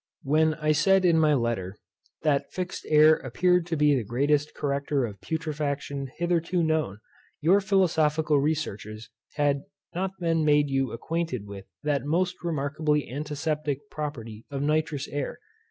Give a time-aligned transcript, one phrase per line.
[0.23, 1.77] When I said in my letter,
[2.23, 6.97] that fixed air appeared to be the greatest corrector of putrefaction hitherto known,
[7.39, 9.61] your philosophical researches had
[9.93, 15.37] not then made you acquainted with that most remarkably antiseptic property of nitrous air.